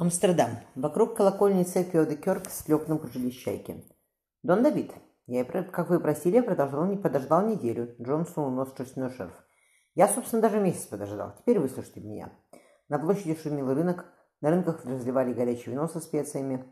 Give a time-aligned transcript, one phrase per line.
[0.00, 0.52] Амстердам.
[0.76, 3.84] Вокруг колокольни церкви Одекерк с лёгком кружились чайки.
[4.42, 4.90] «Дон Давид,
[5.26, 7.94] я, как вы просили, продолжал, не подождал неделю».
[8.00, 9.34] Джон сунул нос в шерстяной шерф.
[9.94, 11.34] «Я, собственно, даже месяц подождал.
[11.38, 12.32] Теперь выслушайте меня».
[12.88, 14.06] На площади шумел рынок,
[14.40, 16.64] на рынках разливали горячее вино со специями,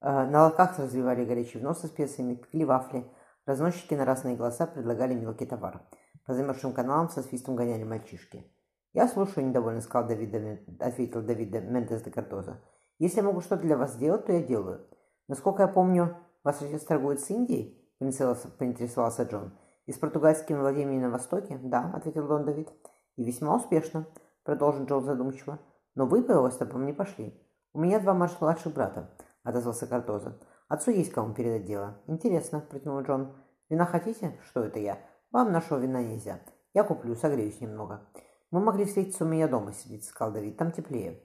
[0.00, 3.08] э, на локах разливали горячее вино со специями, пекли вафли.
[3.46, 5.80] Разносчики на разные голоса предлагали мелкий товар.
[6.26, 8.50] По замерзшим каналам со свистом гоняли мальчишки.
[8.94, 10.32] «Я слушаю»,— недовольно сказал Давид,
[10.80, 12.60] ответил Давид Мендес де Картоза.
[13.00, 14.86] «Если я могу что-то для вас сделать, то я делаю.
[15.26, 19.52] Насколько я помню, ваш отец торгует с Индией?»— поинтересовался Джон.
[19.86, 22.70] «И с португальскими владениями на Востоке?» «Да»,— ответил Дон Давид.
[23.16, 24.06] «И весьма успешно»,—
[24.44, 25.58] продолжил Джон задумчиво.
[25.96, 27.36] «Но вы по его стопам не пошли.
[27.72, 29.10] У меня два младших брата»,—
[29.42, 30.38] отозвался Картоза.
[30.68, 32.00] «Отцу есть кому передать дело».
[32.06, 33.34] «Интересно»,— протянул Джон.
[33.68, 34.98] «Вина хотите?» «Что это я?»
[35.32, 36.38] «Вам нашего вина нельзя.
[36.74, 38.06] Я куплю, согреюсь немного».
[38.50, 40.56] «Мы могли встретиться у меня дома сидеть»,— сказал Давид.
[40.56, 41.22] «Там теплее».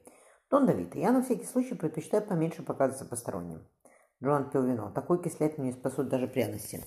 [0.50, 3.62] «Дон Давид, я на всякий случай предпочитаю поменьше показываться посторонним».
[4.22, 4.92] Джоан пил вино.
[4.94, 6.84] Такой кислят не спасут даже пряности.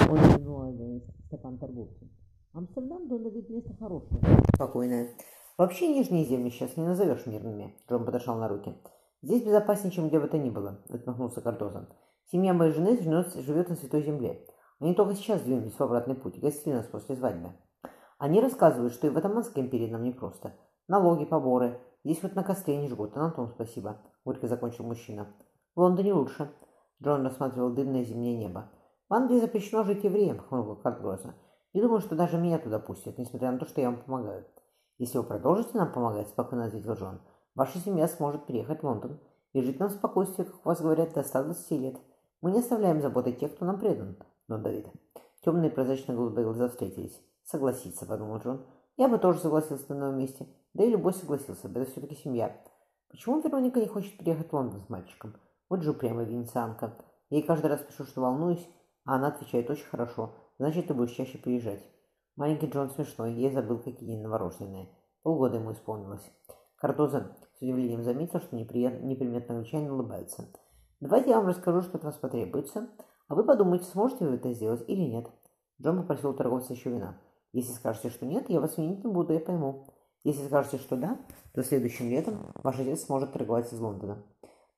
[0.00, 2.08] Он вернул стакан торговцу.
[2.52, 4.20] Амстердам, Дон Давид, место хорошее.
[4.54, 5.10] Спокойное.
[5.56, 7.74] Вообще нижние земли сейчас не назовешь мирными.
[7.88, 8.74] Джон подошел на руки.
[9.22, 11.88] Здесь безопаснее, чем где бы то ни было, отмахнулся Картоза.
[12.30, 14.44] Семья моей жены живет, живет на Святой Земле.
[14.80, 17.52] Они только сейчас двинулись в обратный путь, гостили нас после свадьбы.
[18.18, 20.54] Они рассказывают, что и в Атаманской империи нам непросто.
[20.88, 21.80] Налоги, поборы.
[22.04, 23.98] Здесь вот на костре не жгут, а на том спасибо.
[24.24, 25.26] Горько закончил мужчина.
[25.74, 26.50] В Лондоне лучше.
[27.02, 28.70] Джон рассматривал дымное зимнее небо.
[29.08, 31.34] В Англии запрещено жить евреям, хмыкнул Картгроза.
[31.72, 34.46] И думаю, что даже меня туда пустят, несмотря на то, что я вам помогаю.
[34.98, 37.20] Если вы продолжите нам помогать, спокойно ответил Джон,
[37.54, 39.18] ваша семья сможет переехать в Лондон
[39.52, 41.96] и жить нам в спокойствии, как у вас говорят, до 120 лет.
[42.40, 44.16] Мы не оставляем заботы тех, кто нам предан.
[44.46, 44.86] Но, Давид,
[45.44, 47.20] темные прозрачно-голубые глаза встретились.
[47.44, 48.66] Согласиться, подумал Джон.
[48.96, 50.46] Я бы тоже согласился на новом месте.
[50.72, 52.56] Да и любой согласился бы, это все-таки семья.
[53.10, 55.34] Почему Вероника не хочет приехать в Лондон с мальчиком?
[55.68, 56.96] Вот же упрямая венецианка.
[57.30, 58.66] Я ей каждый раз пишу, что волнуюсь,
[59.04, 60.34] а она отвечает очень хорошо.
[60.58, 61.82] Значит, ты будешь чаще приезжать.
[62.36, 64.88] Маленький Джон смешной, я забыл, какие новорожденные.
[65.22, 66.28] Полгода ему исполнилось.
[66.76, 70.44] Картоза с удивлением заметил, что неприятно, неприметно англичанин улыбается.
[71.00, 72.88] «Давайте я вам расскажу, что от вас потребуется,
[73.28, 75.30] а вы подумайте, сможете вы это сделать или нет».
[75.80, 77.16] Джон попросил торговца еще вина.
[77.54, 79.86] Если скажете, что нет, я вас винить не буду, я пойму.
[80.22, 81.18] Если скажете, что да,
[81.54, 84.22] то следующим летом ваш отец сможет торговать из Лондона.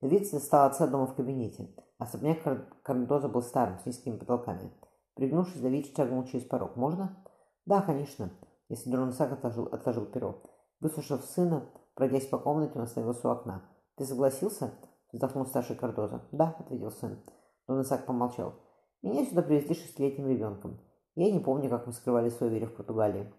[0.00, 1.74] Давид стал отца дома в кабинете.
[1.98, 2.38] Особняк
[2.82, 4.70] Кардоза был старым, с низкими потолками.
[5.14, 6.76] Пригнувшись, Давид шагнул через порог.
[6.76, 7.16] «Можно?»
[7.64, 8.30] «Да, конечно»,
[8.68, 10.42] если Дронсак отложил, отложил перо.
[10.80, 13.62] Выслушав сына, пройдясь по комнате, он остановился у окна.
[13.96, 14.74] «Ты согласился?»–
[15.12, 16.22] вздохнул старший Кардоза.
[16.32, 17.22] «Да»,– ответил сын.
[17.66, 18.54] Дронсак помолчал.
[19.02, 20.80] «Меня сюда привезли шестилетним ребенком.
[21.16, 23.32] Я не помню, как мы скрывали свою веру в Португалии.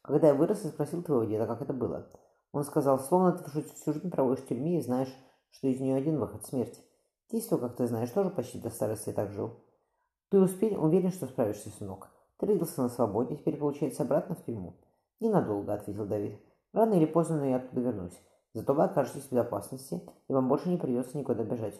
[0.00, 2.08] Когда я вырос, я спросил твоего деда, как это было.
[2.52, 5.14] Он сказал, словно ты всю жизнь проводишь в тюрьме и знаешь,
[5.50, 6.82] что из нее один выход– смерть.
[7.30, 9.50] Действуй, как ты знаешь, тоже почти до старости так жил.
[10.30, 12.08] Ты успел, уверен, что справишься, сынок.
[12.38, 14.76] Ты родился на свободе, теперь, получается, обратно в тюрьму?
[15.20, 16.40] Ненадолго, ответил Давид.
[16.72, 18.18] Рано или поздно, но я оттуда вернусь.
[18.54, 21.78] Зато вы окажетесь в безопасности, и вам больше не придется никуда бежать.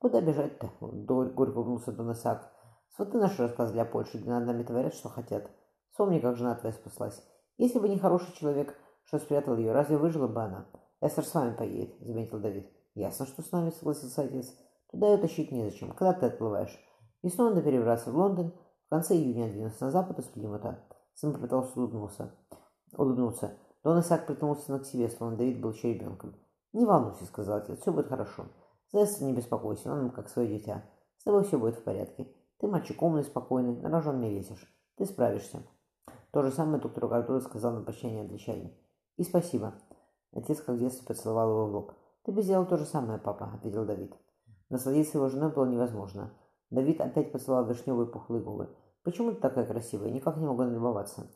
[0.00, 0.70] Куда бежать-то?
[0.80, 2.50] Горько улыбнулся Доносак.
[2.98, 5.50] Вот ты наш рассказ для Польши, где над нами творят, что хотят.
[5.90, 7.22] Вспомни, как жена твоя спаслась.
[7.56, 10.66] Если бы не хороший человек, что спрятал ее, разве выжила бы она?
[11.00, 12.70] Эстер с вами поедет, заметил Давид.
[12.94, 14.54] Ясно, что с нами, согласился отец.
[14.90, 15.92] Туда ее тащить незачем.
[15.92, 16.78] Когда ты отплываешь?
[17.26, 18.52] Снова надо перебраться в Лондон.
[18.86, 20.84] В конце июня двинулся на запад из Плимута.
[21.14, 22.34] Сын попытался улыбнуться.
[22.96, 23.56] улыбнуться.
[23.82, 26.34] Дон Исаак притянулся к себе, словно Давид был еще ребенком.
[26.72, 28.46] «Не волнуйся»,— сказал отец,— «все будет хорошо.
[28.92, 30.84] За Эстер не беспокойся, он как свое дитя.
[31.18, 32.28] С тобой все будет в порядке.
[32.60, 34.70] Ты мальчик умный, спокойный, на рожон не весишь.
[34.96, 35.62] Ты справишься.
[36.30, 38.70] То же самое доктору Картура сказал на прощание Англичанин.
[39.16, 39.74] И спасибо.
[40.32, 41.92] Отец как в детстве поцеловал его в лоб.
[42.22, 44.14] Ты бы сделал то же самое, папа, ответил Давид.
[44.68, 46.34] Насладиться его женой было невозможно.
[46.68, 48.68] Давид опять поцеловал вишневые пухлые губы.
[49.04, 50.10] Почему ты такая красивая?
[50.10, 51.30] Никак не могу налюбоваться.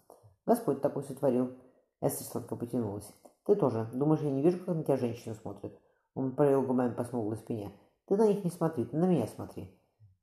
[0.45, 1.57] Господь такой сотворил.
[2.03, 3.11] Эстер сладко потянулась.
[3.47, 3.89] Ты тоже.
[3.95, 5.77] Думаешь, я не вижу, как на тебя женщина смотрит?
[6.15, 7.73] Он провел губами по смуглой спине.
[8.07, 9.75] Ты на них не смотри, ты на меня смотри.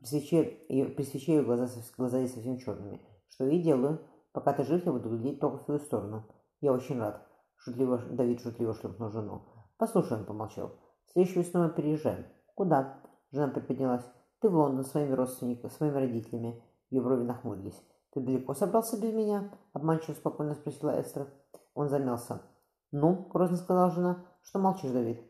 [0.01, 1.68] При свече, ее глаза,
[1.98, 3.01] глаза совсем черными.
[3.30, 4.01] Что и делаю.
[4.33, 6.25] Пока ты жив, я буду глядеть только в твою сторону.
[6.59, 7.27] Я очень рад.
[7.56, 9.44] Шутливо, Давид шутливо шлепнул жену.
[9.77, 10.71] Послушай, он помолчал.
[11.12, 12.25] Следующую весной мы переезжаем.
[12.56, 13.00] Куда?
[13.31, 14.06] Жена приподнялась.
[14.39, 16.63] Ты в Лондон своими родственниками, своими родителями.
[16.89, 17.80] Ее брови нахмурились.
[18.12, 19.51] Ты далеко собрался без меня?
[19.74, 21.27] Обманчиво спокойно спросила Эстер.
[21.75, 22.42] Он замялся.
[22.92, 24.25] Ну, грозно сказала жена.
[24.42, 25.21] Что молчишь, Давид?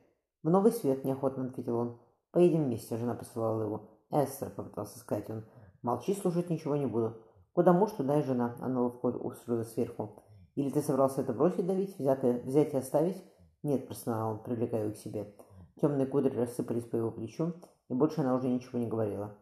[0.43, 1.99] В новый свет, неохотно ответил он.
[2.31, 3.90] Поедем вместе, жена посылала его.
[4.11, 5.45] «Эстер»,— попытался сказать он,—
[5.81, 7.17] «молчи, слушать ничего не буду.
[7.53, 10.23] Куда муж, туда и жена»,— она ловко устроилась сверху.
[10.55, 13.23] «Или ты собрался это бросить, давить, взять, взять и оставить?»
[13.63, 15.33] «Нет»,— простонал он, привлекая его к себе.
[15.79, 17.53] Темные кудри рассыпались по его плечу,
[17.89, 19.37] и больше она уже ничего не говорила.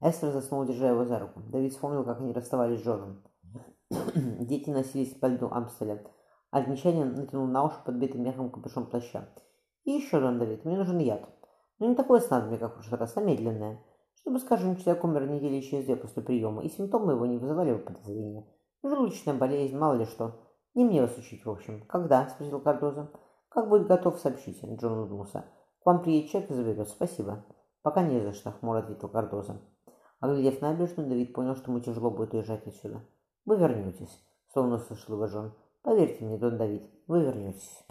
[0.00, 1.40] Эстер заснула, держа его за руку.
[1.40, 3.22] Давид вспомнил, как они расставались с Джоном.
[4.14, 6.04] Дети носились по льду Амстеля.
[6.50, 9.28] Англичанин натянул на уши подбитый мехом капюшон плаща.
[9.84, 11.28] «И еще, Дон Давид, мне нужен яд.
[11.78, 13.82] Но не такое снадобье, как в прошлый раз, а медленное.
[14.20, 17.78] Чтобы, скажем, человек умер недели через две после приема, и симптомы его не вызывали бы
[17.78, 18.46] подозрения.
[18.82, 20.40] Желудочная болезнь, мало ли что.
[20.74, 21.84] Не мне вас учить, в общем.
[21.88, 23.10] Когда?— спросил Кардоза.
[23.48, 25.44] Как будет готов, сообщите,— Джон улыбнулся.
[25.82, 26.88] К вам приедет человек и заберет.
[26.88, 27.44] Спасибо.
[27.82, 29.60] Пока не за что,— хмуро ответил Кардоза.
[30.20, 33.02] Оглядев набережную, Давид понял, что ему тяжело будет уезжать отсюда.
[33.46, 35.54] «Вы вернетесь»,— словно услышал его Джон.
[35.82, 37.86] «Поверьте мне, Дон Давид, вы вернетесь».